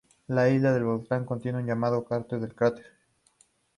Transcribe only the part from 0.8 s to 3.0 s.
volcán contiene un lago llamado Lago del cráter.